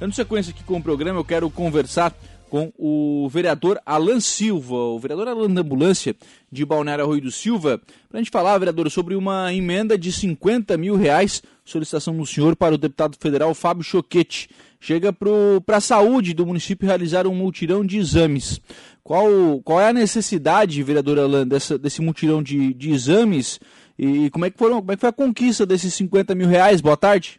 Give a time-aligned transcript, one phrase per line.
[0.00, 2.16] Dando sequência aqui com o programa, eu quero conversar
[2.48, 6.16] com o vereador Alan Silva, o vereador Alan da Ambulância
[6.50, 7.78] de Balneário Arroio do Silva,
[8.08, 12.56] para a gente falar, vereador, sobre uma emenda de 50 mil reais, solicitação do senhor
[12.56, 14.48] para o deputado federal Fábio Choquete.
[14.80, 18.58] Chega para a saúde do município realizar um multirão de exames.
[19.04, 19.28] Qual,
[19.62, 23.60] qual é a necessidade, vereador Alan, dessa, desse multirão de, de exames
[23.98, 26.80] e como é, que foram, como é que foi a conquista desses 50 mil reais?
[26.80, 27.38] Boa tarde.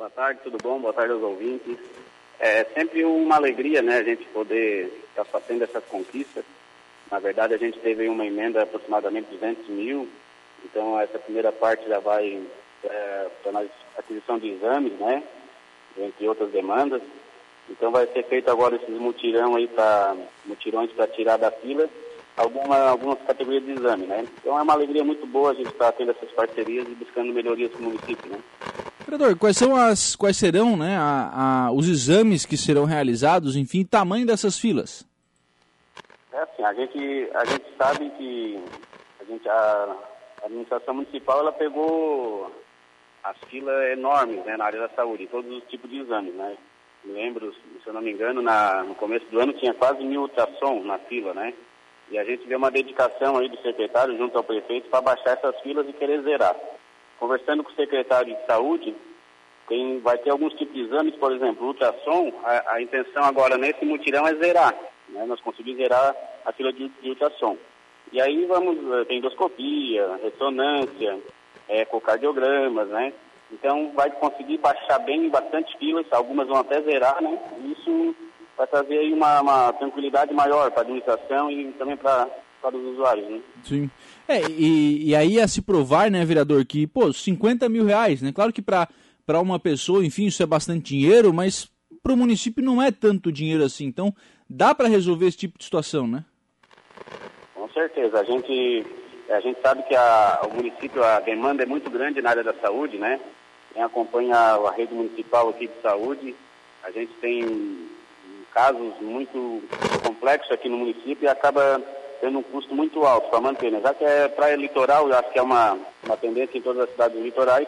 [0.00, 0.80] Boa tarde, tudo bom?
[0.80, 1.76] Boa tarde aos ouvintes.
[2.38, 6.42] É sempre uma alegria, né, a gente poder estar fazendo essas conquistas.
[7.10, 10.08] Na verdade, a gente teve uma emenda de aproximadamente 200 mil,
[10.64, 12.42] então essa primeira parte já vai
[12.82, 13.62] é, para
[13.98, 15.22] aquisição de exames, né,
[15.98, 17.02] entre outras demandas.
[17.68, 21.90] Então vai ser feito agora esses mutirão aí para mutirões para tirar da fila
[22.38, 24.26] alguma, algumas categorias de exame, né?
[24.38, 27.70] Então é uma alegria muito boa a gente estar tendo essas parcerias e buscando melhorias
[27.70, 28.38] para o município, né?
[29.10, 33.84] Vereador, quais são as, quais serão, né, a, a, os exames que serão realizados, enfim,
[33.84, 35.04] tamanho dessas filas?
[36.32, 38.62] É assim, a gente, a gente sabe que
[39.20, 39.96] a, gente, a
[40.44, 42.54] administração municipal ela pegou
[43.24, 46.56] as filas enormes né, na área da saúde, todos os tipos de exames, né?
[47.04, 50.84] Lembro, se eu não me engano, na, no começo do ano tinha quase mil ultrassom
[50.84, 51.52] na fila, né?
[52.12, 55.58] E a gente vê uma dedicação aí do secretário junto ao prefeito para baixar essas
[55.62, 56.54] filas e querer zerar.
[57.20, 58.96] Conversando com o secretário de saúde,
[59.68, 63.84] tem, vai ter alguns tipos de exames, por exemplo, ultrassom, a, a intenção agora nesse
[63.84, 64.74] mutirão é zerar.
[65.10, 65.24] Né?
[65.26, 67.56] Nós conseguimos zerar a fila de, de ultrassom.
[68.12, 71.20] E aí vamos, eh, tem endoscopia, ressonância,
[71.68, 73.12] ecocardiogramas, né?
[73.52, 77.38] Então vai conseguir baixar bem bastante filas, algumas vão até zerar, né?
[77.66, 78.16] Isso
[78.56, 82.28] vai trazer aí uma, uma tranquilidade maior para a administração e também para
[82.60, 83.40] para os usuários, né?
[83.64, 83.90] Sim.
[84.28, 88.32] É, e, e aí a se provar, né, vereador, que, pô, 50 mil reais, né?
[88.32, 88.88] Claro que para
[89.40, 91.70] uma pessoa, enfim, isso é bastante dinheiro, mas
[92.02, 93.86] para o município não é tanto dinheiro assim.
[93.86, 94.14] Então,
[94.48, 96.24] dá para resolver esse tipo de situação, né?
[97.54, 98.20] Com certeza.
[98.20, 98.86] A gente,
[99.30, 102.54] a gente sabe que a, o município, a demanda é muito grande na área da
[102.54, 103.20] saúde, né?
[103.72, 106.34] Quem acompanha a rede municipal aqui de saúde,
[106.82, 107.88] a gente tem
[108.52, 109.62] casos muito
[110.04, 111.80] complexos aqui no município e acaba
[112.20, 113.80] tendo um custo muito alto para manter, né?
[113.82, 116.90] Já que é praia litoral, eu acho que é uma, uma tendência em todas as
[116.90, 117.66] cidades litorais,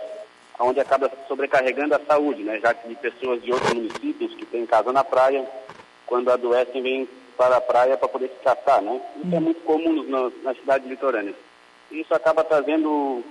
[0.60, 2.60] onde acaba sobrecarregando a saúde, né?
[2.60, 5.44] Já que de pessoas de outros municípios que têm casa na praia,
[6.06, 9.00] quando adoecem, vêm para a praia para poder se tratar, né?
[9.24, 11.36] Isso é muito comum no, nas cidades litorâneas.
[11.91, 13.24] Isso acaba trazendo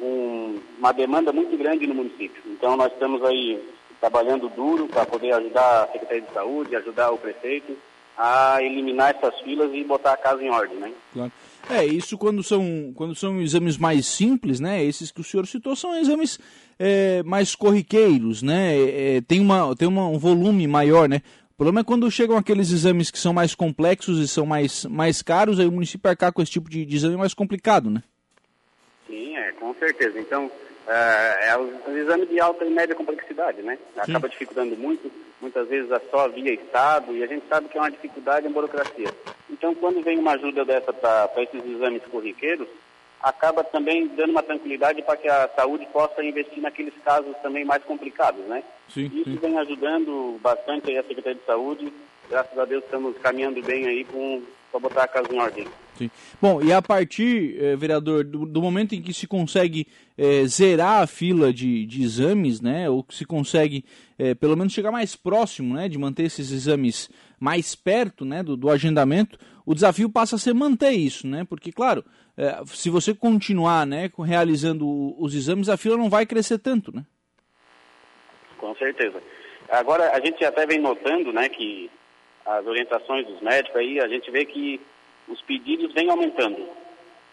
[0.00, 2.42] um, uma demanda muito grande no município.
[2.46, 3.62] Então nós estamos aí
[4.00, 7.76] trabalhando duro para poder ajudar a Secretaria de Saúde, ajudar o prefeito
[8.18, 10.92] a eliminar essas filas e botar a casa em ordem, né?
[11.12, 11.32] Claro.
[11.70, 14.82] É, isso quando são, quando são exames mais simples, né?
[14.82, 16.40] Esses que o senhor citou são exames
[16.78, 18.74] é, mais corriqueiros, né?
[18.76, 21.22] É, é tem uma, tem uma, um volume maior, né?
[21.52, 25.22] O problema é quando chegam aqueles exames que são mais complexos e são mais, mais
[25.22, 28.02] caros, aí o município arcar com esse tipo de, de exame é mais complicado, né?
[29.06, 30.18] Sim, é, com certeza.
[30.18, 30.50] Então,
[30.86, 33.78] é, é um exame de alta e média complexidade, né?
[33.96, 34.32] Acaba Sim.
[34.32, 37.90] dificultando muito, muitas vezes é só via Estado, e a gente sabe que é uma
[37.90, 39.08] dificuldade em burocracia.
[39.50, 42.68] Então, quando vem uma ajuda dessa para esses exames corriqueiros,
[43.20, 47.82] acaba também dando uma tranquilidade para que a saúde possa investir naqueles casos também mais
[47.84, 48.62] complicados, né?
[48.88, 49.36] Sim, Isso sim.
[49.36, 51.92] vem ajudando bastante a Secretaria de Saúde.
[52.28, 55.66] Graças a Deus estamos caminhando bem aí com para botar a casa em ordem.
[55.96, 56.10] Sim.
[56.40, 59.86] Bom, e a partir, eh, vereador, do, do, momento em que se consegue
[60.16, 63.84] eh, zerar a fila de, de, exames, né, ou que se consegue
[64.16, 68.56] eh, pelo menos chegar mais próximo, né, de manter esses exames mais perto, né, do,
[68.56, 69.36] do agendamento,
[69.66, 72.04] o desafio passa a ser manter isso, né, porque claro,
[72.36, 74.86] eh, se você continuar, né, realizando
[75.20, 77.04] os exames, a fila não vai crescer tanto, né?
[78.56, 79.20] Com certeza.
[79.68, 81.90] Agora a gente até vem notando, né, que
[82.48, 84.80] as orientações dos médicos aí, a gente vê que
[85.28, 86.66] os pedidos vêm aumentando.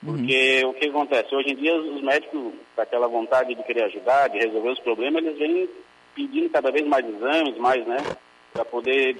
[0.03, 0.69] Porque uhum.
[0.69, 1.33] o que acontece?
[1.33, 5.23] Hoje em dia os médicos, com aquela vontade de querer ajudar, de resolver os problemas,
[5.23, 5.69] eles vêm
[6.13, 7.97] pedindo cada vez mais exames, mais, né?
[8.53, 9.17] Para poder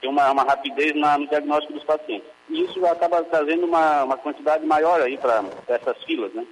[0.00, 2.28] ter uma, uma rapidez na, no diagnóstico dos pacientes.
[2.50, 6.46] E isso acaba trazendo uma, uma quantidade maior aí para essas filas, né?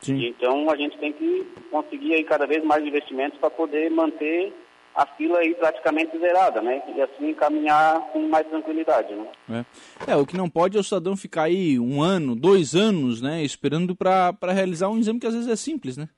[0.00, 0.26] Sim.
[0.26, 4.52] Então a gente tem que conseguir aí cada vez mais investimentos para poder manter
[4.96, 6.82] a fila aí praticamente zerada, né?
[6.96, 9.64] E assim caminhar com mais tranquilidade, né?
[10.08, 10.12] É.
[10.12, 13.42] é, o que não pode é o cidadão ficar aí um ano, dois anos, né?
[13.42, 16.08] Esperando para realizar um exame que às vezes é simples, né?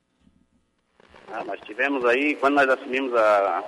[1.32, 3.64] Ah, nós tivemos aí, quando nós assumimos a,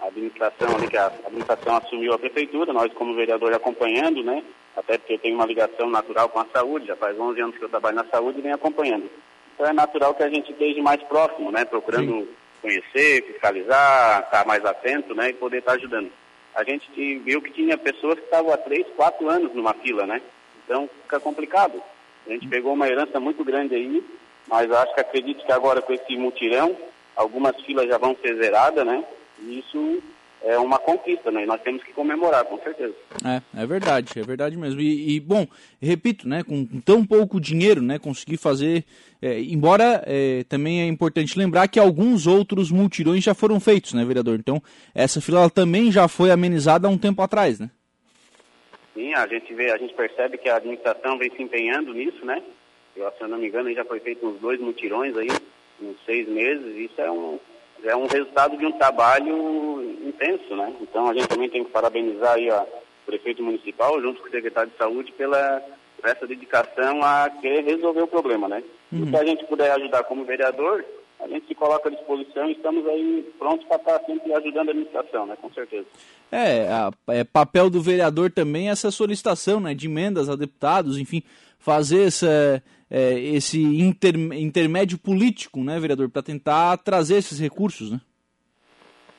[0.00, 4.44] a administração ali, que a administração assumiu a prefeitura, nós como vereador acompanhando, né?
[4.76, 7.64] Até porque eu tenho uma ligação natural com a saúde, já faz 11 anos que
[7.64, 9.10] eu trabalho na saúde e venho acompanhando.
[9.54, 11.64] Então é natural que a gente esteja mais próximo, né?
[11.64, 12.12] Procurando...
[12.12, 16.10] Sim conhecer, fiscalizar, estar mais atento, né, e poder estar ajudando.
[16.54, 20.20] A gente viu que tinha pessoas que estavam há três, quatro anos numa fila, né?
[20.64, 21.80] Então fica complicado.
[22.26, 24.04] A gente pegou uma herança muito grande aí,
[24.46, 26.76] mas acho que acredito que agora com esse mutirão,
[27.14, 29.04] algumas filas já vão ser zeradas, né?
[29.38, 30.02] E isso
[30.42, 31.42] é uma conquista, né?
[31.42, 32.94] E nós temos que comemorar, com certeza.
[33.24, 34.80] É, é verdade, é verdade mesmo.
[34.80, 35.46] E, e bom,
[35.80, 36.42] repito, né?
[36.42, 37.98] Com tão pouco dinheiro, né?
[37.98, 38.84] Conseguir fazer.
[39.20, 44.02] É, embora é, também é importante lembrar que alguns outros multirões já foram feitos, né,
[44.02, 44.38] vereador?
[44.38, 44.62] Então,
[44.94, 47.70] essa fila também já foi amenizada há um tempo atrás, né?
[48.94, 52.42] Sim, a gente vê, a gente percebe que a administração vem se empenhando nisso, né?
[52.96, 55.28] Eu, se eu não me engano, já foi feito uns dois mutirões aí,
[55.82, 56.76] uns seis meses.
[56.76, 57.38] Isso é um,
[57.84, 60.74] é um resultado de um trabalho intenso, né?
[60.80, 62.66] Então a gente também tem que parabenizar aí a
[63.06, 65.62] prefeito municipal, junto com o secretário de saúde, pela
[66.02, 68.62] essa dedicação a querer resolver o problema, né?
[68.92, 69.10] Uhum.
[69.10, 70.84] Se a gente puder ajudar como vereador,
[71.18, 74.70] a gente se coloca à disposição e estamos aí prontos para estar sempre ajudando a
[74.70, 75.36] administração, né?
[75.40, 75.86] Com certeza.
[76.32, 79.74] É, a, é papel do vereador também essa solicitação, né?
[79.74, 81.22] De emendas a deputados, enfim,
[81.60, 88.00] fazer essa, é, esse inter, intermédio político, né, vereador, para tentar trazer esses recursos, né?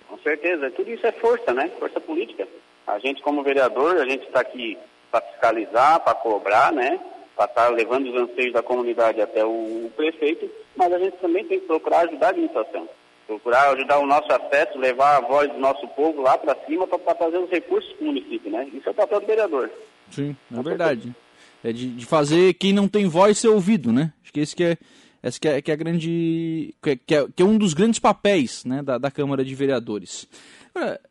[0.09, 1.71] Com certeza, tudo isso é força, né?
[1.79, 2.47] Força política.
[2.85, 4.77] A gente, como vereador, a gente está aqui
[5.09, 6.99] para fiscalizar, para cobrar, né?
[7.35, 11.17] Para estar tá levando os anseios da comunidade até o, o prefeito, mas a gente
[11.17, 12.89] também tem que procurar ajudar a administração
[13.27, 17.15] procurar ajudar o nosso acesso, levar a voz do nosso povo lá para cima para
[17.15, 18.67] trazer os recursos para o município, né?
[18.73, 19.69] Isso é o papel do vereador.
[20.09, 21.15] Sim, é verdade
[21.63, 24.13] é de, de, fazer quem não tem voz ser ouvido, né?
[24.23, 24.77] Acho que esse que é,
[25.23, 28.81] esse que é, que é grande, que é, que é, um dos grandes papéis né,
[28.81, 30.27] da, da Câmara de Vereadores.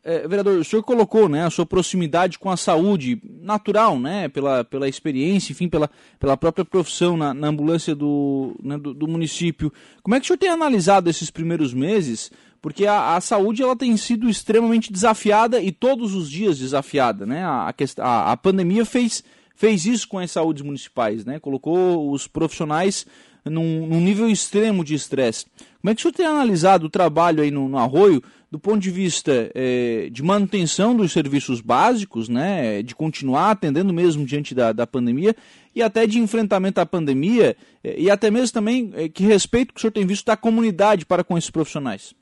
[0.03, 4.63] É, vereador, o senhor colocou né, a sua proximidade com a saúde natural, né, pela,
[4.63, 5.89] pela experiência, enfim, pela,
[6.19, 9.71] pela própria profissão na, na ambulância do, né, do, do, município.
[10.01, 12.31] Como é que o senhor tem analisado esses primeiros meses?
[12.59, 17.25] Porque a, a, saúde ela tem sido extremamente desafiada e todos os dias desafiada.
[17.25, 17.43] Né?
[17.43, 19.23] A, a, a pandemia fez
[19.55, 21.39] fez isso com as saúdes municipais, né?
[21.39, 23.05] Colocou os profissionais
[23.45, 25.45] num, num nível extremo de estresse.
[25.81, 28.21] Como é que o senhor tem analisado o trabalho aí no, no Arroio
[28.51, 34.25] do ponto de vista é, de manutenção dos serviços básicos, né, de continuar atendendo mesmo
[34.25, 35.33] diante da, da pandemia
[35.73, 39.79] e até de enfrentamento à pandemia é, e até mesmo também é, que respeito que
[39.79, 42.13] o senhor tem visto da comunidade para com esses profissionais?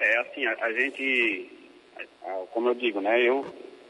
[0.00, 1.50] É assim, a, a gente,
[2.52, 3.44] como eu digo, né, eu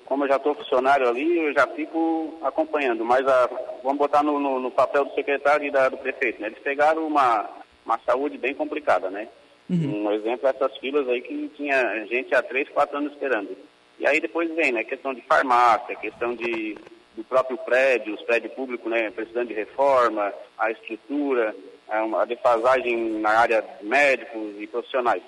[0.06, 3.04] como eu já estou funcionário ali, eu já fico acompanhando.
[3.04, 3.48] Mas a,
[3.82, 6.40] vamos botar no, no, no, papel do secretário e da, do prefeito.
[6.40, 6.48] Né?
[6.48, 7.48] Eles pegaram uma,
[7.84, 9.28] uma saúde bem complicada, né?
[9.68, 10.06] Uhum.
[10.06, 13.56] Um exemplo, essas filas aí que tinha gente há três, quatro anos esperando.
[13.98, 14.84] E aí depois vem, né?
[14.84, 16.76] Questão de farmácia, questão de,
[17.16, 19.10] do próprio prédio, os prédios públicos, né?
[19.10, 21.54] Precisando de reforma, a estrutura,
[21.88, 25.22] a, a defasagem na área de médicos e profissionais.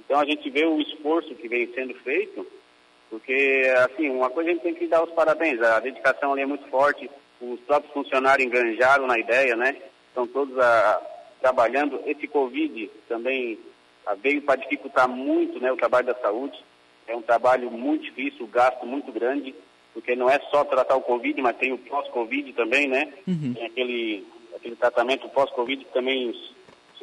[0.00, 2.46] Então a gente vê o esforço que vem sendo feito
[3.10, 6.46] porque, assim, uma coisa a gente tem que dar os parabéns, a dedicação ali é
[6.46, 7.08] muito forte,
[7.40, 9.76] os próprios funcionários enganjaram na ideia, né?
[10.08, 11.02] Estão todos a, ah,
[11.40, 12.00] trabalhando.
[12.06, 13.58] Esse Covid também
[14.06, 16.58] ah, veio para dificultar muito né, o trabalho da saúde.
[17.06, 19.54] É um trabalho muito difícil, um gasto muito grande,
[19.92, 23.12] porque não é só tratar o Covid, mas tem o pós-Covid também, né?
[23.26, 23.54] Uhum.
[23.54, 24.26] Tem aquele,
[24.56, 26.34] aquele tratamento pós-Covid que também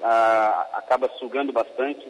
[0.02, 2.06] ah, acaba sugando bastante.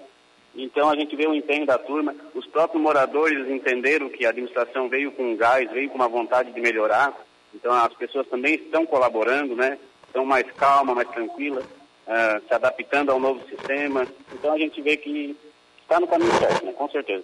[0.55, 4.88] Então a gente vê o empenho da turma, os próprios moradores entenderam que a administração
[4.88, 7.13] veio com gás, veio com uma vontade de melhorar,
[7.53, 9.77] então as pessoas também estão colaborando, né?
[10.05, 14.07] Estão mais calmas, mais tranquilas, uh, se adaptando ao novo sistema.
[14.31, 15.36] Então a gente vê que
[15.81, 16.74] está no caminho certo, né?
[16.74, 17.24] Com certeza.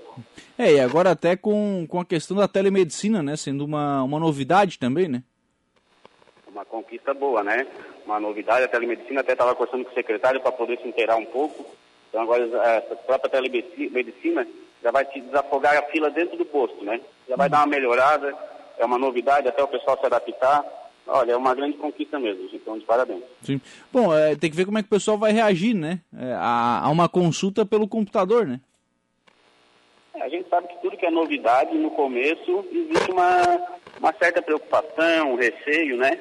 [0.58, 3.36] É, e agora até com, com a questão da telemedicina, né?
[3.36, 5.24] Sendo uma, uma novidade também, né?
[6.48, 7.68] Uma conquista boa, né?
[8.06, 11.26] Uma novidade, a telemedicina até estava conversando com o secretário para poder se inteirar um
[11.26, 11.64] pouco
[12.10, 12.44] então agora
[12.78, 14.46] a própria telemedicina
[14.84, 17.00] já vai te desafogar a fila dentro do posto, né?
[17.28, 18.34] Já vai dar uma melhorada,
[18.78, 20.66] é uma novidade até o pessoal se adaptar.
[21.06, 23.24] Olha, é uma grande conquista mesmo, então de parabéns.
[23.42, 23.60] Sim.
[23.92, 26.00] Bom, é, tem que ver como é que o pessoal vai reagir, né?
[26.16, 28.60] É, a, a, uma consulta pelo computador, né?
[30.14, 33.42] É, a gente sabe que tudo que é novidade, no começo, existe uma,
[34.00, 36.20] uma certa preocupação, um receio, né?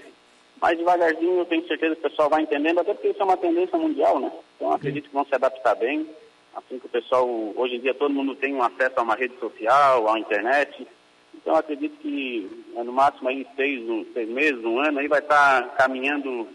[0.61, 3.37] Mas devagarzinho eu tenho certeza que o pessoal vai entendendo, até porque isso é uma
[3.37, 4.31] tendência mundial, né?
[4.57, 6.09] Então acredito que vão se adaptar bem.
[6.55, 9.39] Assim que o pessoal, hoje em dia todo mundo tem um acesso a uma rede
[9.39, 10.87] social, à internet.
[11.35, 15.21] Então acredito que é, no máximo aí seis, um, seis meses, um ano, aí vai
[15.21, 16.49] estar caminhando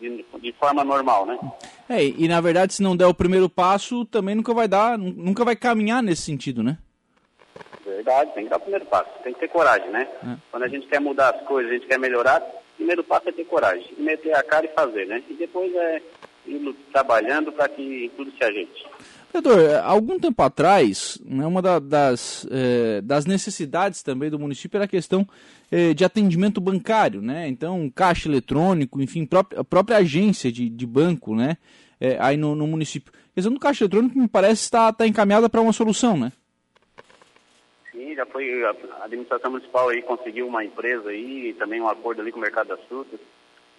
[0.00, 1.38] de, de, forma normal, né?
[1.88, 5.44] É, e na verdade se não der o primeiro passo, também nunca vai dar, nunca
[5.44, 6.78] vai caminhar nesse sentido, né?
[7.84, 10.06] Verdade, tem que dar o primeiro passo, tem que ter coragem, né?
[10.22, 10.36] É.
[10.50, 12.40] Quando a gente quer mudar as coisas, a gente quer melhorar,
[12.78, 15.22] primeiro passo é ter coragem, meter a cara e fazer, né?
[15.28, 16.00] E depois é
[16.48, 18.86] e trabalhando para que tudo se ajeite.
[19.30, 24.86] Vereador, algum tempo atrás, né, uma da, das, eh, das necessidades também do município era
[24.86, 25.28] a questão
[25.70, 27.46] eh, de atendimento bancário, né?
[27.48, 31.58] Então, caixa eletrônico, enfim, própria, a própria agência de, de banco, né?
[32.20, 33.12] Aí no, no, município.
[33.12, 36.32] A questão do caixa eletrônico me parece estar tá, tá encaminhada para uma solução, né?
[38.18, 42.38] Já foi, a administração municipal aí conseguiu uma empresa aí, também um acordo ali com
[42.38, 43.20] o mercado das frutas.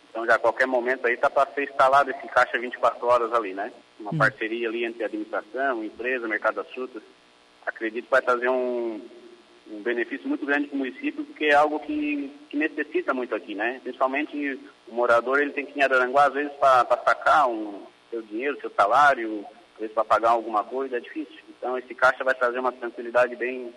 [0.10, 3.54] Então já a qualquer momento aí está para ser instalado esse caixa 24 horas ali,
[3.54, 3.70] né?
[4.00, 4.18] Uma hum.
[4.18, 7.04] parceria ali entre a administração, empresa, mercado das frutas.
[7.66, 9.02] Acredito que vai trazer um,
[9.70, 13.54] um benefício muito grande para o município, porque é algo que, que, necessita muito aqui,
[13.56, 13.82] né?
[13.84, 18.22] Principalmente o morador, ele tem que ir em Araranguá, às vezes, para sacar um, seu
[18.22, 21.40] dinheiro, seu salário, às vezes para pagar alguma coisa, é difícil.
[21.58, 23.74] Então esse caixa vai trazer uma tranquilidade bem,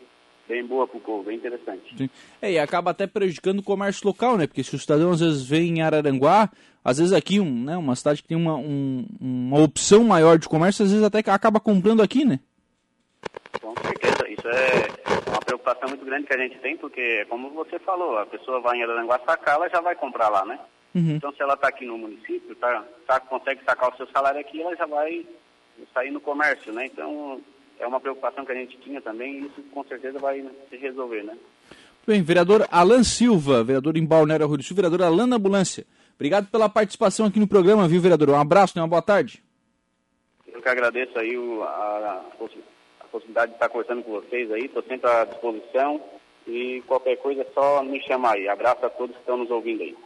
[0.49, 1.97] bem boa para o povo, bem interessante.
[1.97, 2.11] Sim.
[2.41, 4.47] É, e acaba até prejudicando o comércio local, né?
[4.47, 6.51] Porque se o cidadão às vezes vem em Araranguá,
[6.85, 10.49] às vezes aqui, um, né, uma cidade que tem uma, um, uma opção maior de
[10.49, 12.41] comércio, às vezes até acaba comprando aqui, né?
[13.61, 17.79] Com certeza, isso é uma preocupação muito grande que a gente tem, porque, como você
[17.79, 20.59] falou, a pessoa vai em Araranguá sacar, ela já vai comprar lá, né?
[20.95, 21.13] Uhum.
[21.17, 24.61] Então, se ela está aqui no município, tá, tá, consegue sacar o seu salário aqui,
[24.61, 25.25] ela já vai
[25.95, 26.87] sair no comércio, né?
[26.87, 27.41] Então,
[27.83, 31.25] é uma preocupação que a gente tinha também e isso com certeza vai se resolver,
[31.25, 31.37] né?
[32.07, 35.85] Bem, vereador Alan Silva, vereador em Balneário Arroio do Sul, vereador Alan da Ambulância.
[36.15, 38.31] Obrigado pela participação aqui no programa, viu, vereador?
[38.31, 38.83] Um abraço, né?
[38.83, 39.43] Uma boa tarde.
[40.47, 42.25] Eu que agradeço aí o, a,
[43.01, 46.01] a, possibilidade de estar conversando com vocês aí, estou sempre à disposição
[46.47, 48.49] e qualquer coisa é só me chamar aí.
[48.49, 49.97] Abraço a todos que estão nos ouvindo aí.